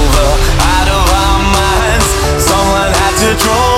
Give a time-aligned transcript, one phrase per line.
[0.00, 2.08] out of our minds.
[2.42, 3.69] Someone had to draw.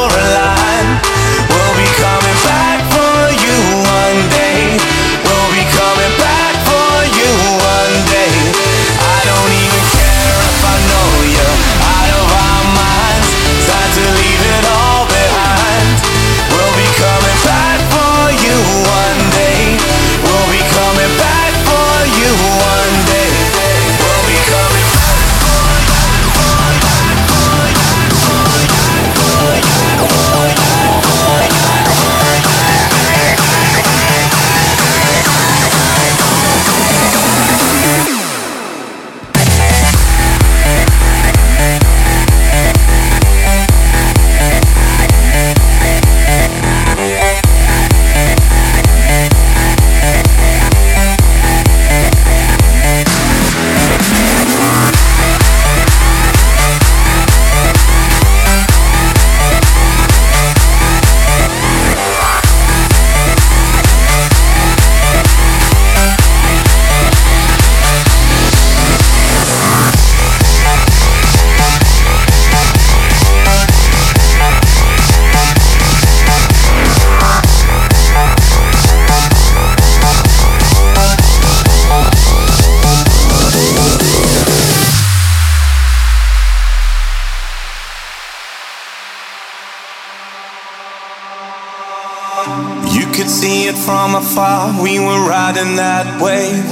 [96.03, 96.71] that wave.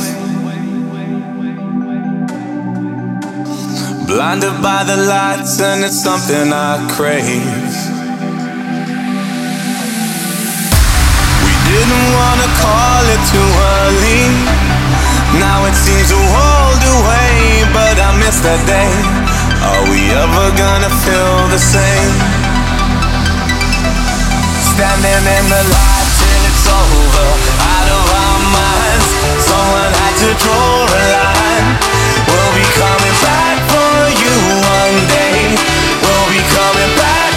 [4.07, 7.71] Blinded by the lights, and it's something I crave.
[11.45, 14.23] We didn't wanna call it too early.
[15.39, 17.31] Now it seems a world away,
[17.71, 18.91] but I miss that day.
[19.71, 22.15] Are we ever gonna feel the same?
[24.75, 27.29] Standing in the light till it's over.
[27.63, 27.70] I
[29.71, 31.69] someone had to draw a line.
[32.27, 34.35] We'll be coming back for you
[34.67, 35.55] one day.
[36.03, 37.30] We'll be coming back.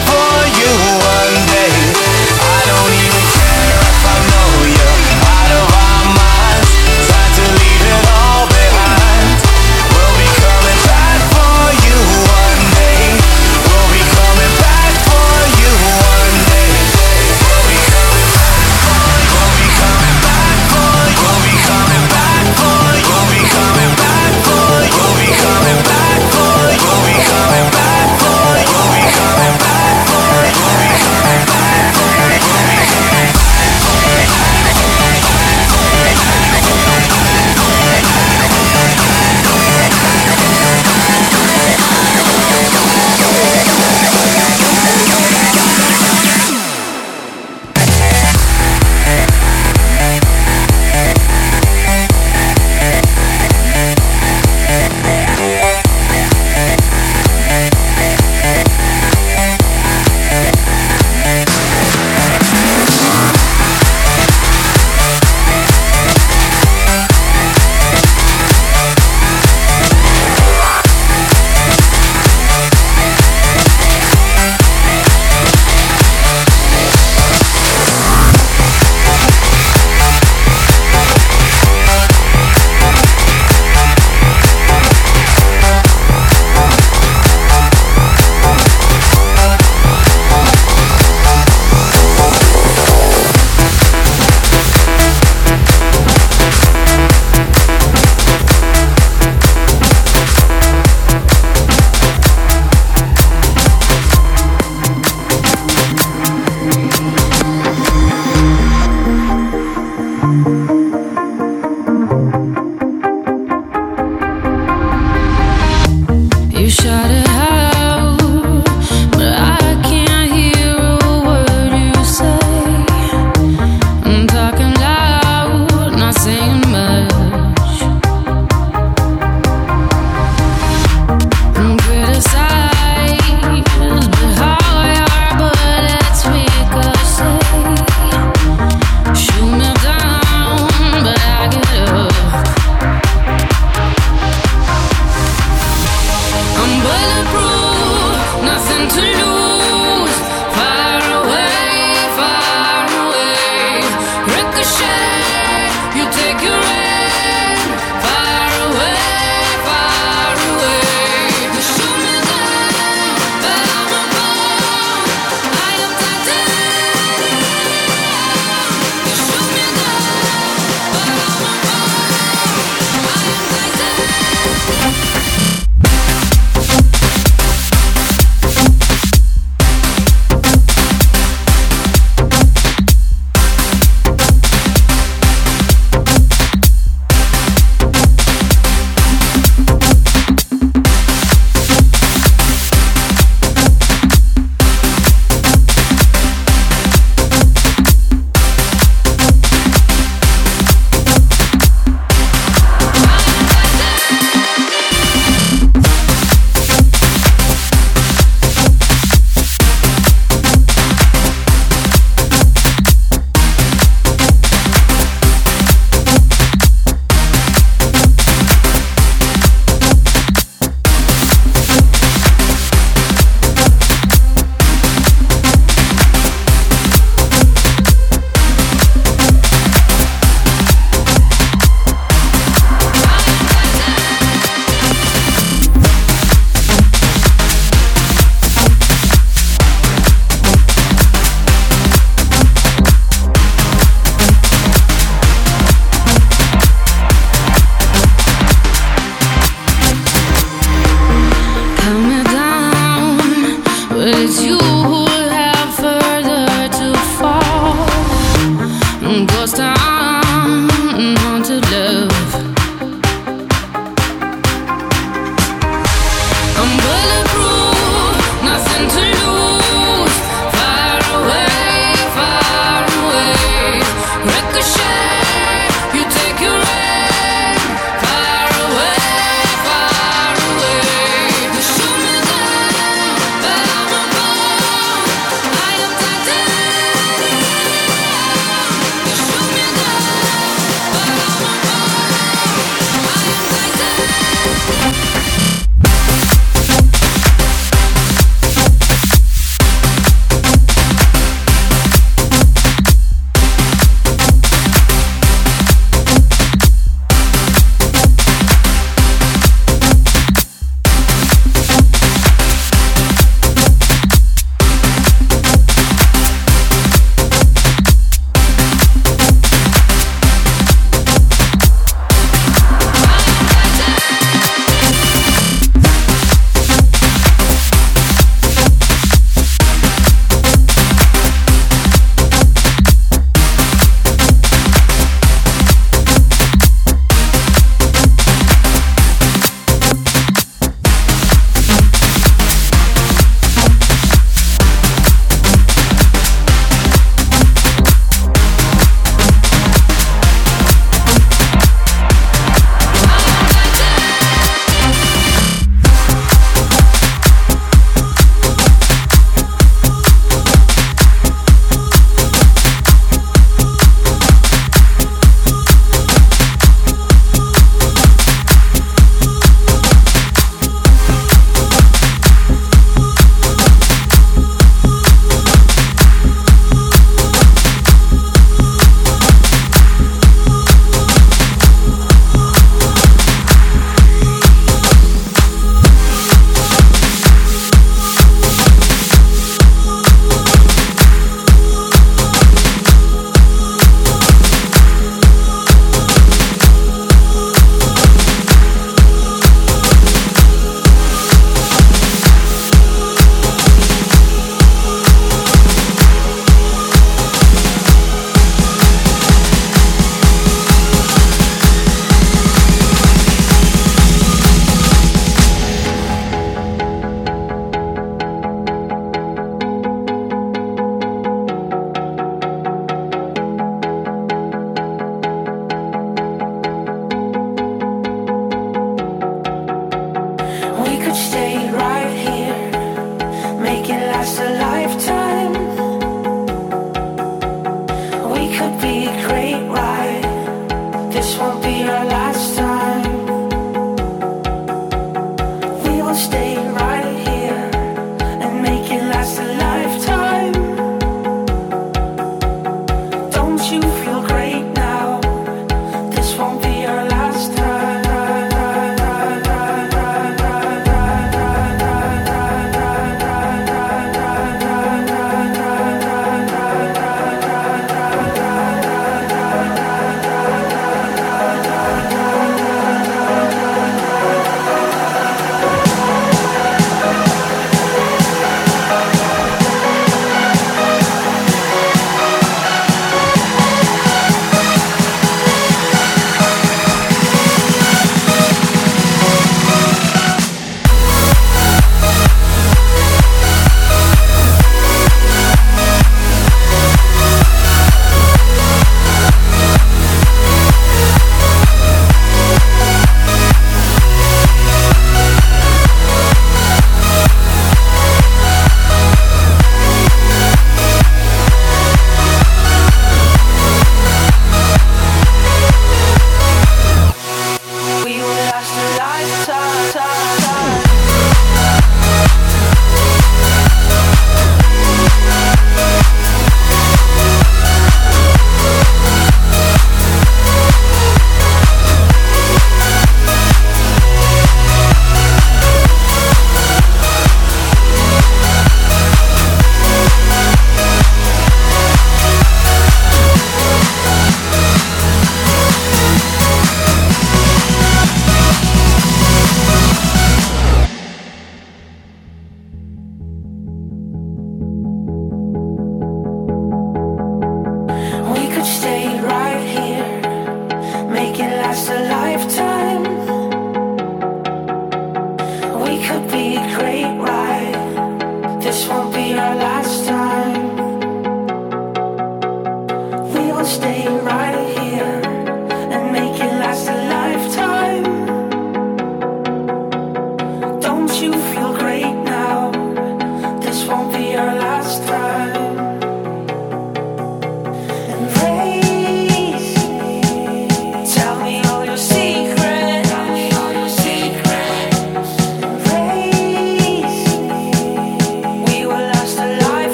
[441.13, 442.62] this won't be our last time.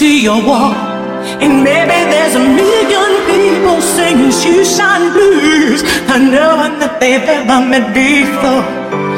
[0.00, 0.72] to your wall.
[1.44, 5.82] And maybe there's a million people singing shoeshine blues.
[6.08, 9.09] I know one that they've ever met before.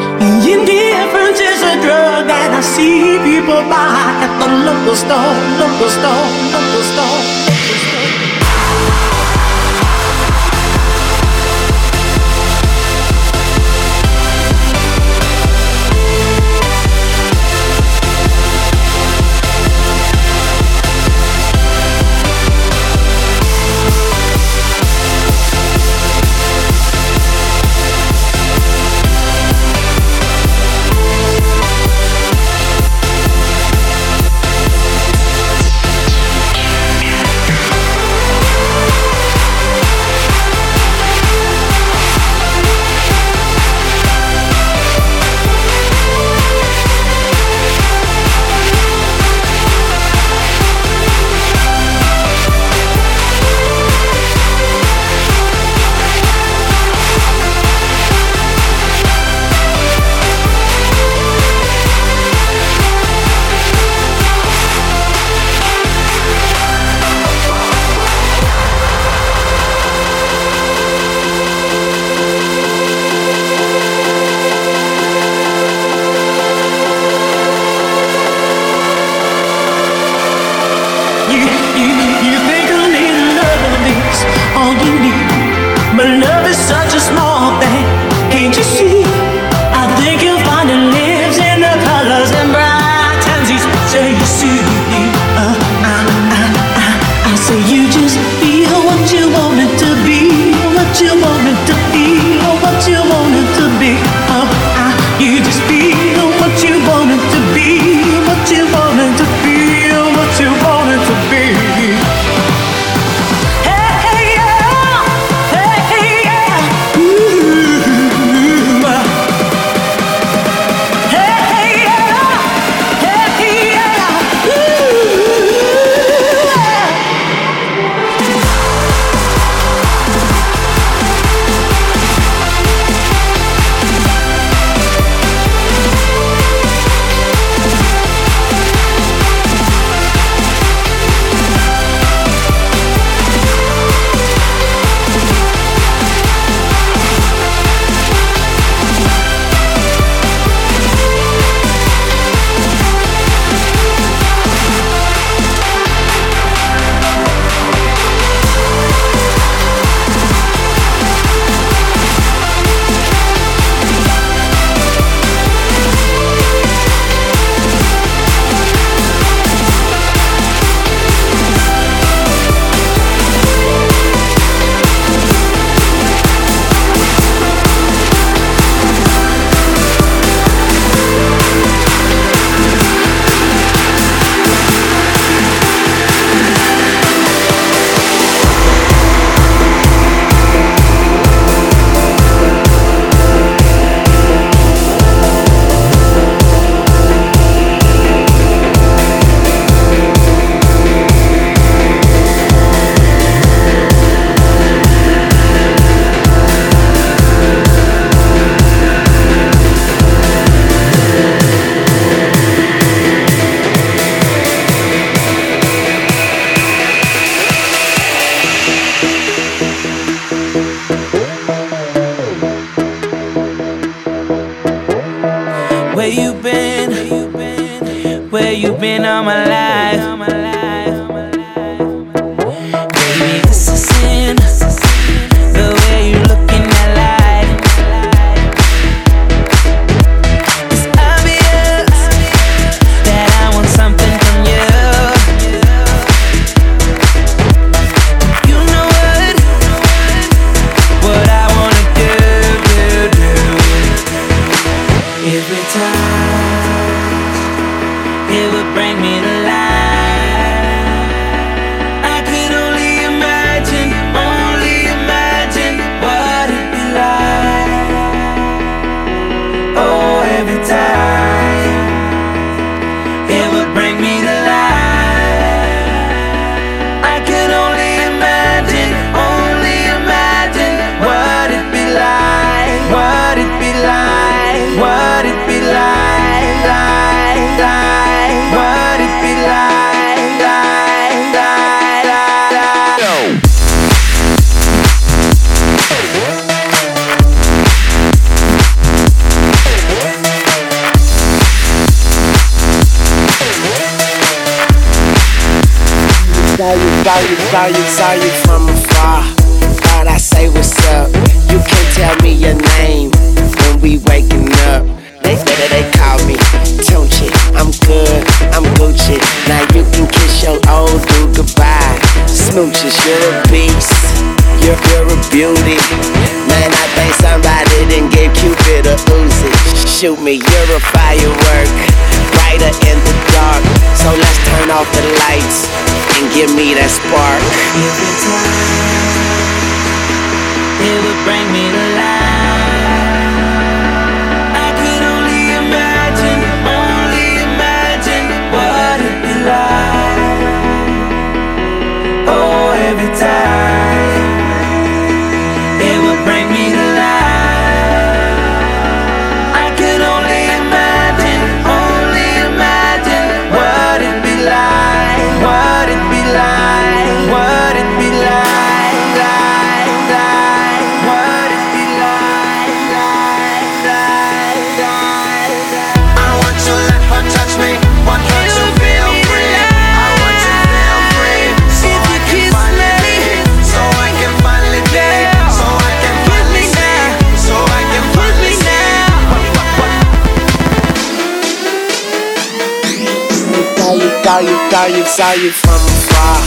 [394.73, 396.41] Saw you, saw you from afar.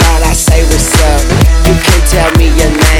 [0.00, 1.20] Thought I say what's up.
[1.68, 2.97] You can't tell me your name.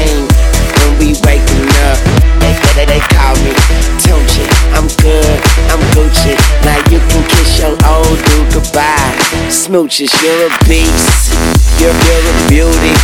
[9.69, 10.09] smooches.
[10.25, 11.29] You're a beast.
[11.77, 12.95] You're, you're a beauty.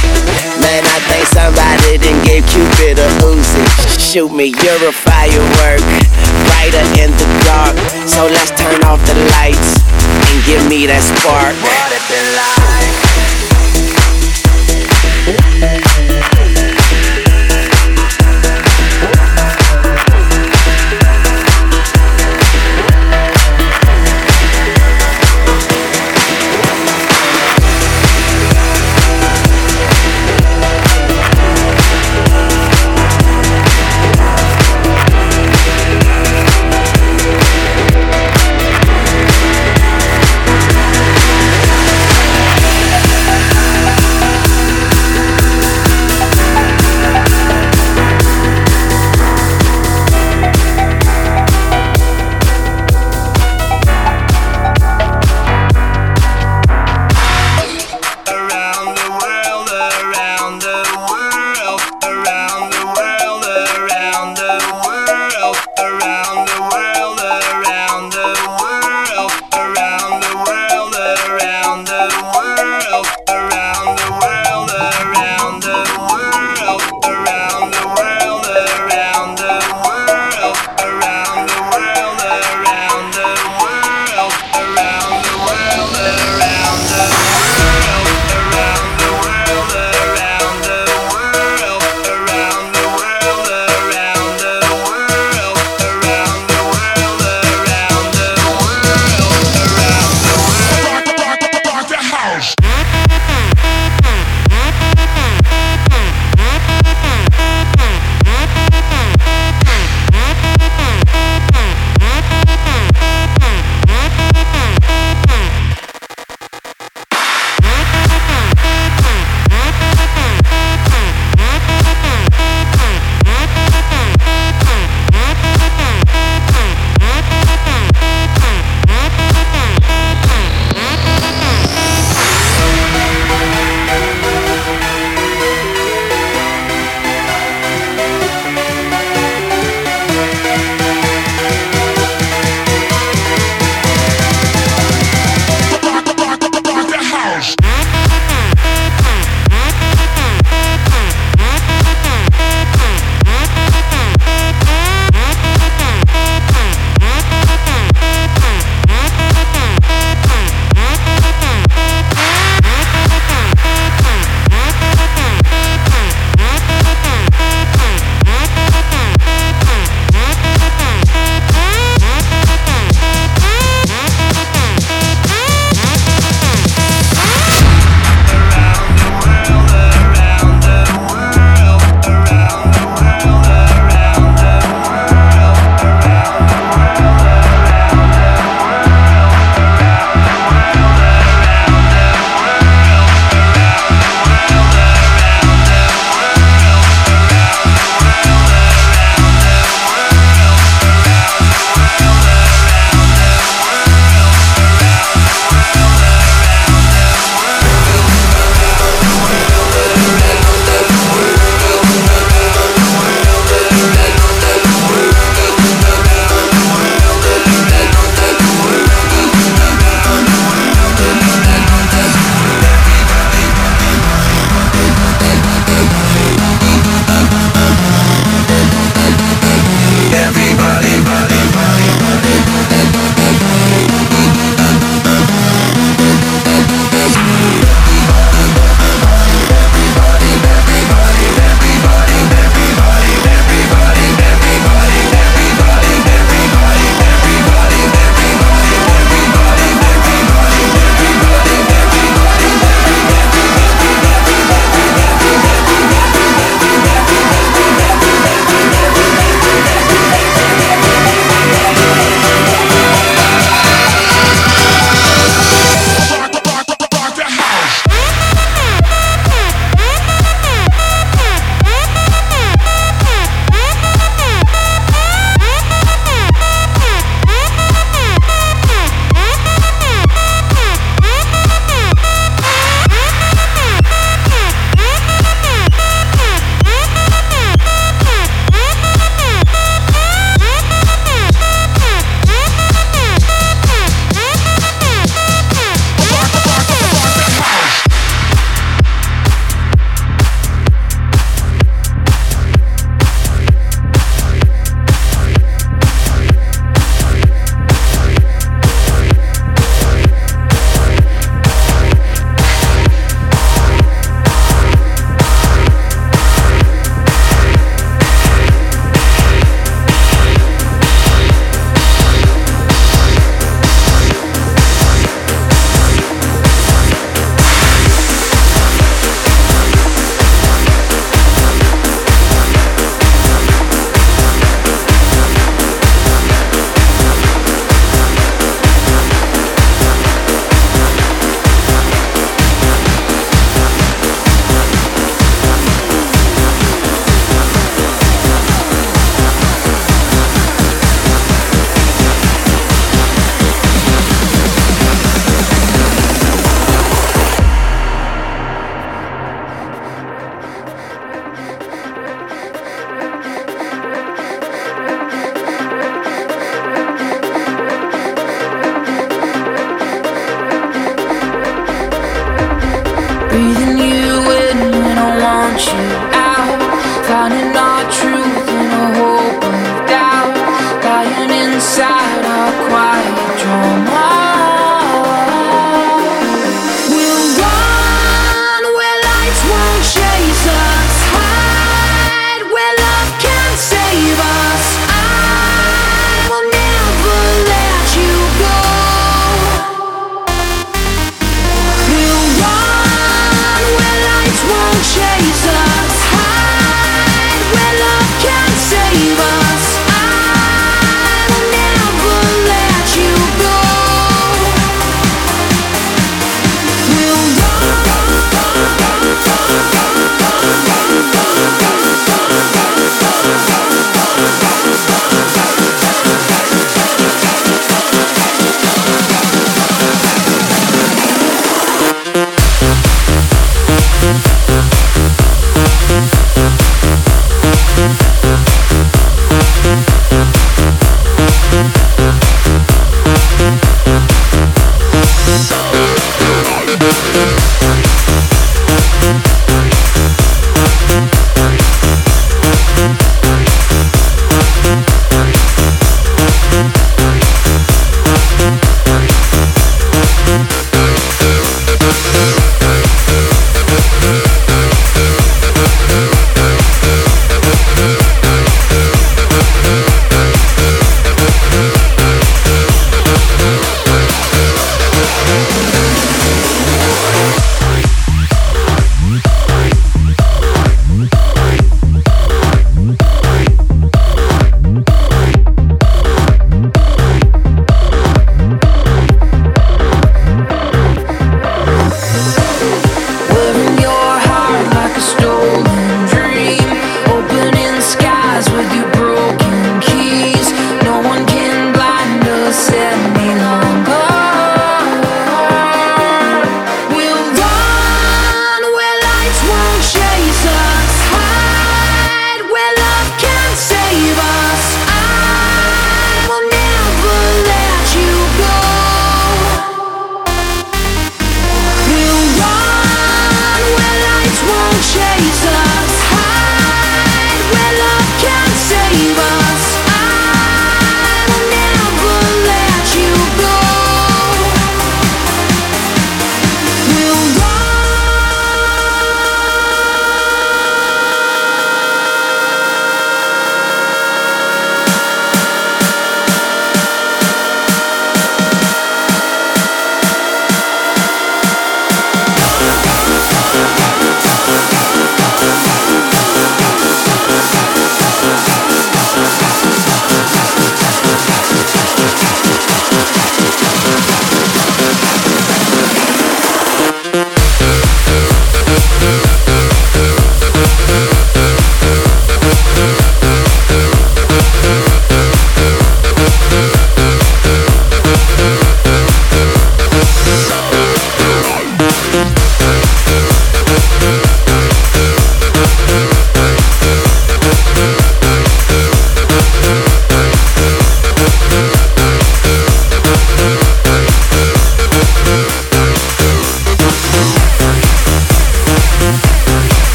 [0.58, 3.62] Man, I think somebody done gave Cupid a Uzi.
[4.02, 5.86] Shoot me, you're a firework.
[6.50, 7.78] Brighter in the dark.
[8.10, 9.78] So let's turn off the lights
[10.10, 11.54] and give me that spark.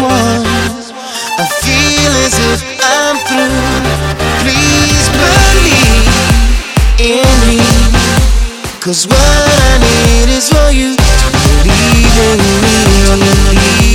[0.00, 0.46] one.
[1.38, 3.58] I feel as if I'm through.
[4.42, 6.14] Please believe
[6.98, 7.60] in me.
[8.80, 11.26] Cause what I need is for you to
[11.64, 13.18] believe in
[13.58, 13.87] me.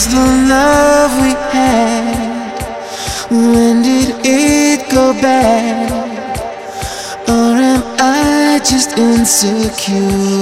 [0.00, 2.56] was the love we had?
[3.30, 5.90] When did it go bad?
[7.28, 10.39] Or am I just insecure?